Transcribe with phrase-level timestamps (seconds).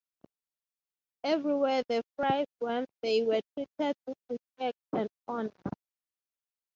[1.23, 5.51] Everywhere the friars went they were treated with respect and honor.